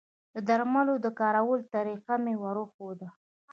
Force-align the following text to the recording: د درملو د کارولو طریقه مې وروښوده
د 0.35 0.37
درملو 0.47 0.95
د 1.05 1.07
کارولو 1.19 1.69
طریقه 1.73 2.13
مې 2.23 2.33
وروښوده 2.43 3.07